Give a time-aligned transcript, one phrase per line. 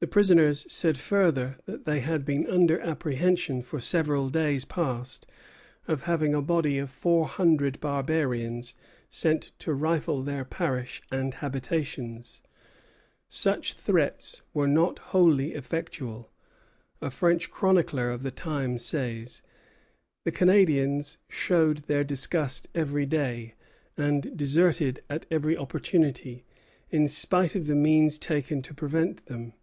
[0.00, 5.26] The prisoners said further that "they had been under apprehension for several days past
[5.88, 8.76] of having a body of four hundred barbarians
[9.10, 12.42] sent to rifle their parish and habitations."
[13.28, 16.30] Such threats were not wholly effectual.
[17.00, 19.42] A French chronicler of the time says:
[20.24, 23.54] "The Canadians showed their disgust every day,
[23.96, 26.44] and deserted at every opportunity,
[26.88, 29.54] in spite of the means taken to prevent them."